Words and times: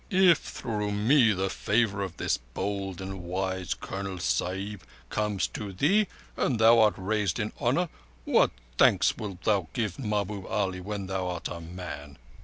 "If 0.09 0.39
through 0.39 0.93
me 0.93 1.31
the 1.31 1.47
favour 1.51 2.01
of 2.01 2.17
this 2.17 2.37
bold 2.39 3.01
and 3.01 3.21
wise 3.21 3.75
Colonel 3.75 4.17
Sahib 4.17 4.81
comes 5.11 5.45
to 5.49 5.73
thee, 5.73 6.07
and 6.35 6.57
thou 6.57 6.79
art 6.79 6.95
raised 6.97 7.35
to 7.35 7.51
honour, 7.61 7.87
what 8.25 8.49
thanks 8.79 9.15
wilt 9.15 9.43
thou 9.43 9.67
give 9.73 9.99
Mahbub 9.99 10.47
Ali 10.47 10.79
when 10.81 11.05
thou 11.05 11.27
art 11.27 11.49
a 11.49 11.61
man?" 11.61 12.17